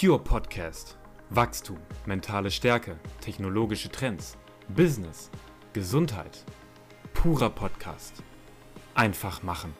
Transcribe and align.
Pure 0.00 0.20
Podcast. 0.20 0.96
Wachstum, 1.28 1.76
mentale 2.06 2.50
Stärke, 2.50 2.96
technologische 3.20 3.90
Trends, 3.90 4.38
Business, 4.68 5.30
Gesundheit. 5.74 6.42
Purer 7.12 7.50
Podcast. 7.50 8.22
Einfach 8.94 9.42
machen. 9.42 9.74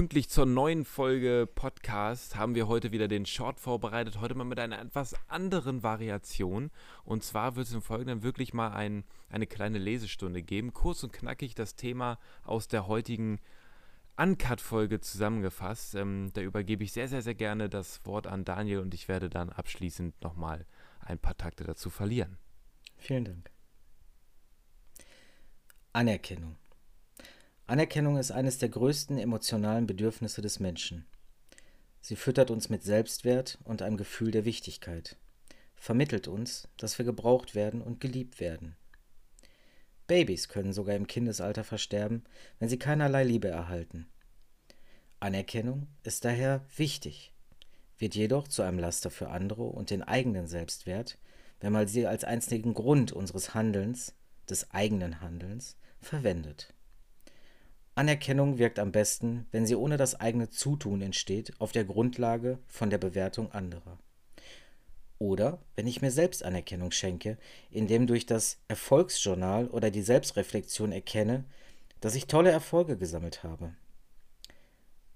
Pünktlich 0.00 0.30
zur 0.30 0.46
neuen 0.46 0.86
Folge 0.86 1.46
Podcast 1.54 2.34
haben 2.34 2.54
wir 2.54 2.68
heute 2.68 2.90
wieder 2.90 3.06
den 3.06 3.26
Short 3.26 3.60
vorbereitet. 3.60 4.18
Heute 4.18 4.34
mal 4.34 4.44
mit 4.44 4.58
einer 4.58 4.80
etwas 4.80 5.14
anderen 5.28 5.82
Variation. 5.82 6.70
Und 7.04 7.22
zwar 7.22 7.54
wird 7.54 7.66
es 7.66 7.74
im 7.74 7.82
Folgenden 7.82 8.22
wirklich 8.22 8.54
mal 8.54 8.72
ein, 8.72 9.04
eine 9.28 9.46
kleine 9.46 9.76
Lesestunde 9.76 10.42
geben. 10.42 10.72
Kurz 10.72 11.02
und 11.02 11.12
knackig 11.12 11.54
das 11.54 11.76
Thema 11.76 12.18
aus 12.44 12.66
der 12.66 12.86
heutigen 12.86 13.40
Uncut-Folge 14.16 15.02
zusammengefasst. 15.02 15.94
Ähm, 15.96 16.30
da 16.32 16.40
übergebe 16.40 16.82
ich 16.82 16.92
sehr, 16.92 17.08
sehr, 17.08 17.20
sehr 17.20 17.34
gerne 17.34 17.68
das 17.68 18.00
Wort 18.06 18.26
an 18.26 18.46
Daniel 18.46 18.78
und 18.78 18.94
ich 18.94 19.06
werde 19.06 19.28
dann 19.28 19.50
abschließend 19.50 20.14
nochmal 20.22 20.64
ein 21.00 21.18
paar 21.18 21.36
Takte 21.36 21.64
dazu 21.64 21.90
verlieren. 21.90 22.38
Vielen 22.96 23.26
Dank. 23.26 23.50
Anerkennung. 25.92 26.56
Anerkennung 27.70 28.16
ist 28.16 28.32
eines 28.32 28.58
der 28.58 28.68
größten 28.68 29.16
emotionalen 29.16 29.86
Bedürfnisse 29.86 30.42
des 30.42 30.58
Menschen. 30.58 31.06
Sie 32.00 32.16
füttert 32.16 32.50
uns 32.50 32.68
mit 32.68 32.82
Selbstwert 32.82 33.58
und 33.62 33.80
einem 33.80 33.96
Gefühl 33.96 34.32
der 34.32 34.44
Wichtigkeit, 34.44 35.16
vermittelt 35.76 36.26
uns, 36.26 36.66
dass 36.78 36.98
wir 36.98 37.04
gebraucht 37.04 37.54
werden 37.54 37.80
und 37.80 38.00
geliebt 38.00 38.40
werden. 38.40 38.74
Babys 40.08 40.48
können 40.48 40.72
sogar 40.72 40.96
im 40.96 41.06
Kindesalter 41.06 41.62
versterben, 41.62 42.24
wenn 42.58 42.68
sie 42.68 42.76
keinerlei 42.76 43.22
Liebe 43.22 43.46
erhalten. 43.46 44.08
Anerkennung 45.20 45.86
ist 46.02 46.24
daher 46.24 46.66
wichtig, 46.74 47.32
wird 47.98 48.16
jedoch 48.16 48.48
zu 48.48 48.62
einem 48.62 48.80
Laster 48.80 49.12
für 49.12 49.28
andere 49.28 49.62
und 49.62 49.90
den 49.90 50.02
eigenen 50.02 50.48
Selbstwert, 50.48 51.18
wenn 51.60 51.72
man 51.72 51.86
sie 51.86 52.04
als 52.08 52.24
einzigen 52.24 52.74
Grund 52.74 53.12
unseres 53.12 53.54
Handelns, 53.54 54.12
des 54.48 54.72
eigenen 54.72 55.20
Handelns, 55.20 55.76
verwendet. 56.00 56.74
Anerkennung 57.94 58.58
wirkt 58.58 58.78
am 58.78 58.92
besten, 58.92 59.46
wenn 59.50 59.66
sie 59.66 59.74
ohne 59.74 59.96
das 59.96 60.18
eigene 60.18 60.48
Zutun 60.48 61.02
entsteht, 61.02 61.52
auf 61.58 61.72
der 61.72 61.84
Grundlage 61.84 62.58
von 62.66 62.88
der 62.90 62.98
Bewertung 62.98 63.52
anderer. 63.52 63.98
Oder 65.18 65.58
wenn 65.76 65.86
ich 65.86 66.00
mir 66.00 66.10
selbst 66.10 66.42
Anerkennung 66.42 66.92
schenke, 66.92 67.36
indem 67.70 68.06
durch 68.06 68.24
das 68.24 68.58
Erfolgsjournal 68.68 69.68
oder 69.68 69.90
die 69.90 70.02
Selbstreflexion 70.02 70.92
erkenne, 70.92 71.44
dass 72.00 72.14
ich 72.14 72.26
tolle 72.26 72.50
Erfolge 72.50 72.96
gesammelt 72.96 73.42
habe. 73.42 73.74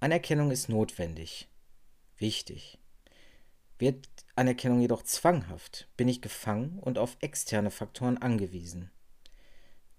Anerkennung 0.00 0.50
ist 0.50 0.68
notwendig, 0.68 1.48
wichtig. 2.18 2.78
Wird 3.78 4.06
Anerkennung 4.36 4.80
jedoch 4.80 5.02
zwanghaft, 5.02 5.88
bin 5.96 6.08
ich 6.08 6.20
gefangen 6.20 6.78
und 6.80 6.98
auf 6.98 7.16
externe 7.20 7.70
Faktoren 7.70 8.18
angewiesen. 8.18 8.90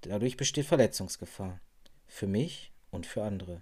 Dadurch 0.01 0.37
besteht 0.37 0.67
Verletzungsgefahr. 0.67 1.59
Für 2.16 2.27
mich 2.27 2.71
und 2.91 3.05
für 3.05 3.23
andere. 3.23 3.61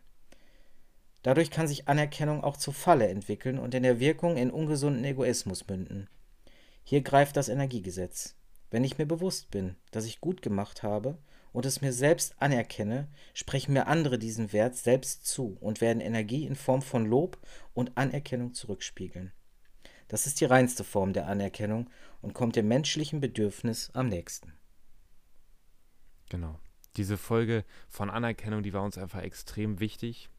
Dadurch 1.23 1.49
kann 1.49 1.67
sich 1.67 1.87
Anerkennung 1.87 2.43
auch 2.43 2.55
zur 2.55 2.75
Falle 2.75 3.07
entwickeln 3.07 3.57
und 3.57 3.73
in 3.73 3.81
der 3.81 3.99
Wirkung 3.99 4.37
in 4.37 4.51
ungesunden 4.51 5.03
Egoismus 5.03 5.65
münden. 5.67 6.07
Hier 6.83 7.01
greift 7.01 7.35
das 7.35 7.49
Energiegesetz. 7.49 8.35
Wenn 8.69 8.83
ich 8.83 8.99
mir 8.99 9.07
bewusst 9.07 9.49
bin, 9.49 9.75
dass 9.89 10.05
ich 10.05 10.21
gut 10.21 10.43
gemacht 10.43 10.83
habe 10.83 11.17
und 11.51 11.65
es 11.65 11.81
mir 11.81 11.91
selbst 11.91 12.35
anerkenne, 12.37 13.07
sprechen 13.33 13.73
mir 13.73 13.87
andere 13.87 14.19
diesen 14.19 14.53
Wert 14.53 14.75
selbst 14.75 15.25
zu 15.25 15.57
und 15.59 15.81
werden 15.81 15.99
Energie 15.99 16.45
in 16.45 16.55
Form 16.55 16.83
von 16.83 17.07
Lob 17.07 17.39
und 17.73 17.97
Anerkennung 17.97 18.53
zurückspiegeln. 18.53 19.31
Das 20.09 20.27
ist 20.27 20.39
die 20.39 20.45
reinste 20.45 20.83
Form 20.83 21.13
der 21.13 21.25
Anerkennung 21.25 21.89
und 22.21 22.35
kommt 22.35 22.55
dem 22.55 22.67
menschlichen 22.67 23.19
Bedürfnis 23.19 23.89
am 23.95 24.09
nächsten. 24.09 24.53
Genau 26.29 26.59
diese 26.95 27.17
Folge 27.17 27.65
von 27.89 28.09
Anerkennung, 28.09 28.63
die 28.63 28.73
war 28.73 28.83
uns 28.83 28.97
einfach 28.97 29.21
extrem 29.21 29.79
wichtig, 29.79 30.29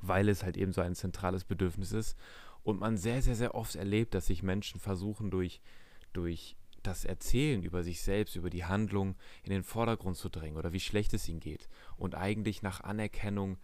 weil 0.00 0.28
es 0.28 0.42
halt 0.42 0.56
eben 0.56 0.72
so 0.72 0.80
ein 0.80 0.94
zentrales 0.94 1.44
Bedürfnis 1.44 1.92
ist. 1.92 2.16
Und 2.62 2.80
man 2.80 2.98
sehr, 2.98 3.22
sehr, 3.22 3.36
sehr 3.36 3.54
oft 3.54 3.76
erlebt, 3.76 4.14
dass 4.14 4.26
sich 4.26 4.42
Menschen 4.42 4.80
versuchen, 4.80 5.30
durch, 5.30 5.60
durch 6.12 6.56
das 6.82 7.04
Erzählen 7.04 7.62
über 7.62 7.82
sich 7.82 8.02
selbst, 8.02 8.36
über 8.36 8.50
die 8.50 8.64
Handlung 8.64 9.16
in 9.42 9.50
den 9.50 9.62
Vordergrund 9.62 10.16
zu 10.16 10.28
drängen 10.28 10.56
oder 10.56 10.72
wie 10.72 10.80
schlecht 10.80 11.14
es 11.14 11.28
ihnen 11.28 11.40
geht. 11.40 11.68
Und 11.96 12.14
eigentlich 12.14 12.62
nach 12.62 12.80
Anerkennung 12.80 13.58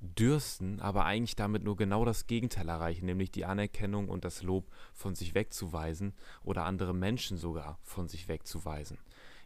dürsten, 0.00 0.80
aber 0.80 1.04
eigentlich 1.04 1.36
damit 1.36 1.64
nur 1.64 1.76
genau 1.76 2.04
das 2.04 2.26
Gegenteil 2.26 2.68
erreichen, 2.68 3.06
nämlich 3.06 3.30
die 3.30 3.44
Anerkennung 3.44 4.08
und 4.08 4.24
das 4.24 4.42
Lob 4.42 4.70
von 4.92 5.14
sich 5.14 5.34
wegzuweisen 5.34 6.14
oder 6.42 6.64
andere 6.64 6.94
Menschen 6.94 7.36
sogar 7.36 7.78
von 7.82 8.08
sich 8.08 8.28
wegzuweisen. 8.28 8.98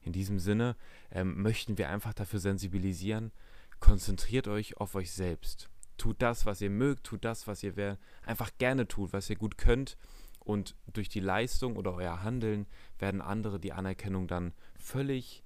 In 0.03 0.13
diesem 0.13 0.39
Sinne 0.39 0.77
ähm, 1.11 1.41
möchten 1.41 1.79
wir 1.79 1.89
einfach 1.89 2.13
dafür 2.13 2.41
sensibilisieren, 2.41 3.33
konzentriert 3.81 4.49
euch 4.49 4.77
auf 4.77 4.95
euch 4.95 5.13
selbst. 5.13 5.71
Tut 5.97 6.21
das, 6.21 6.47
was 6.47 6.61
ihr 6.61 6.71
mögt, 6.71 7.05
tut 7.05 7.25
das, 7.25 7.47
was 7.47 7.63
ihr 7.63 7.99
einfach 8.25 8.51
gerne 8.59 8.89
tut, 8.89 9.13
was 9.13 9.31
ihr 9.31 9.37
gut 9.37 9.57
könnt. 9.57 9.97
Und 10.41 10.75
durch 10.93 11.09
die 11.09 11.21
Leistung 11.21 11.77
oder 11.77 11.95
euer 11.95 12.23
Handeln 12.23 12.67
werden 12.99 13.21
andere 13.21 13.61
die 13.61 13.73
Anerkennung 13.73 14.27
dann 14.27 14.53
völlig 14.77 15.45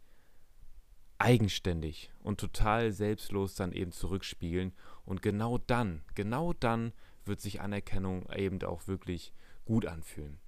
eigenständig 1.19 2.11
und 2.21 2.41
total 2.41 2.93
selbstlos 2.93 3.55
dann 3.55 3.73
eben 3.73 3.93
zurückspiegeln. 3.93 4.73
Und 5.07 5.23
genau 5.23 5.59
dann, 5.59 6.03
genau 6.15 6.53
dann 6.53 6.93
wird 7.25 7.41
sich 7.41 7.61
Anerkennung 7.61 8.31
eben 8.37 8.63
auch 8.63 8.87
wirklich 8.87 9.33
gut 9.65 9.87
anfühlen. 9.87 10.39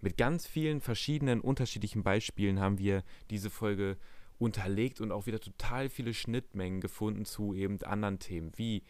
Mit 0.00 0.16
ganz 0.16 0.46
vielen 0.46 0.80
verschiedenen 0.80 1.40
unterschiedlichen 1.40 2.02
Beispielen 2.02 2.60
haben 2.60 2.78
wir 2.78 3.02
diese 3.30 3.50
Folge 3.50 3.96
unterlegt 4.38 5.00
und 5.00 5.12
auch 5.12 5.26
wieder 5.26 5.40
total 5.40 5.88
viele 5.88 6.14
Schnittmengen 6.14 6.80
gefunden 6.80 7.24
zu 7.24 7.54
eben 7.54 7.80
anderen 7.82 8.18
Themen 8.18 8.52
wie 8.56 8.82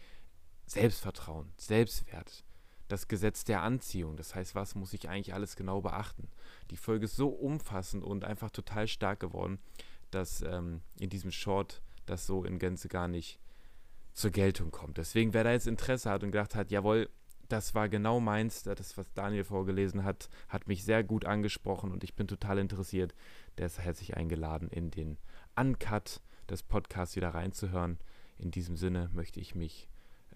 Selbstvertrauen, 0.67 1.53
Selbstwert, 1.59 2.45
das 2.89 3.09
Gesetz 3.09 3.45
der 3.45 3.63
Anziehung. 3.63 4.17
Das 4.17 4.35
heißt, 4.35 4.55
was 4.55 4.75
muss 4.75 4.95
ich 4.95 5.09
eigentlich 5.09 5.35
alles 5.35 5.57
genau 5.57 5.83
beachten? 5.83 6.29
Die 6.71 6.77
Folge 6.77 7.05
ist 7.05 7.17
so 7.17 7.29
umfassend 7.29 8.03
und 8.03 8.25
einfach 8.25 8.51
total 8.51 8.89
stark 8.89 9.21
geworden, 9.21 9.59
dass 10.11 10.41
ähm, 10.43 10.81
in 10.99 11.11
diesem 11.11 11.31
Short 11.31 11.83
das 12.07 12.27
so 12.27 12.45
in 12.45 12.59
Gänze 12.59 12.89
gar 12.89 13.09
nicht 13.09 13.39
zur 14.13 14.31
Geltung 14.31 14.71
kommt. 14.71 14.99
Deswegen, 14.99 15.33
wer 15.35 15.45
da 15.45 15.53
jetzt 15.53 15.67
Interesse 15.67 16.11
hat 16.11 16.23
und 16.23 16.33
gedacht 16.33 16.55
hat, 16.55 16.71
jawohl, 16.71 17.09
das 17.49 17.75
war 17.75 17.89
genau 17.89 18.19
meins. 18.21 18.63
Das, 18.63 18.97
was 18.97 19.13
Daniel 19.13 19.45
vorgelesen 19.45 20.05
hat, 20.05 20.29
hat 20.49 20.69
mich 20.69 20.85
sehr 20.85 21.05
gut 21.05 21.25
angesprochen 21.25 21.93
und 21.93 22.03
ich 22.03 22.15
bin 22.15 22.27
total 22.27 22.59
interessiert. 22.59 23.15
Der 23.59 23.67
ist 23.67 23.79
herzlich 23.79 24.17
eingeladen, 24.17 24.69
in 24.69 24.91
den 24.91 25.19
Uncut 25.55 26.21
des 26.49 26.63
Podcasts 26.63 27.17
wieder 27.17 27.31
reinzuhören. 27.31 27.99
In 28.39 28.51
diesem 28.51 28.77
Sinne 28.77 29.11
möchte 29.13 29.39
ich 29.39 29.55
mich 29.55 29.89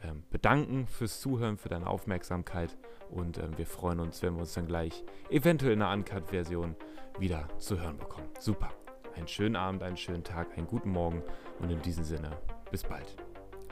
ähm, 0.03 0.25
bedanken 0.31 0.87
fürs 0.87 1.21
Zuhören, 1.21 1.57
für 1.57 1.71
deine 1.71 1.87
Aufmerksamkeit 1.87 2.77
und 3.11 3.39
ähm, 3.39 3.57
wir 3.57 3.67
freuen 3.67 4.01
uns, 4.01 4.23
wenn 4.23 4.35
wir 4.35 4.41
uns 4.41 4.53
dann 4.53 4.67
gleich 4.67 5.03
eventuell 5.31 5.73
in 5.73 5.83
einer 5.83 5.93
Uncut-Version 5.95 6.77
wieder 7.19 7.49
zu 7.59 7.81
hören 7.81 7.97
bekommen. 7.97 8.29
Super. 8.39 8.71
Einen 9.15 9.29
schönen 9.29 9.57
Abend, 9.57 9.83
einen 9.83 9.97
schönen 9.97 10.25
Tag, 10.25 10.57
einen 10.59 10.67
guten 10.67 10.91
Morgen 10.91 11.23
und 11.61 11.71
in 11.71 11.81
diesem 11.81 12.05
Sinne, 12.05 12.37
bis 12.71 12.83
bald. 12.83 13.17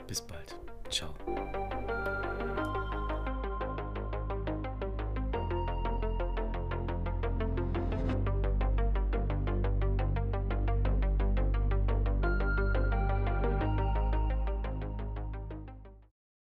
Bis 0.07 0.21
bald. 0.21 0.55
Ciao. 0.89 1.13